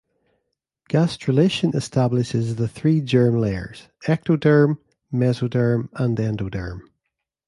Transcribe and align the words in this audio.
Gastrulation 0.89 1.75
establishes 1.75 2.55
the 2.55 2.67
three 2.67 3.01
germ 3.01 3.37
layers: 3.39 3.87
ectoderm, 4.07 4.79
mesoderm 5.13 5.89
and 5.93 6.17
endoderm. 6.17 6.81